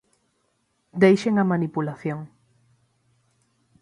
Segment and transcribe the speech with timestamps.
[1.03, 2.19] Deixen a manipulación.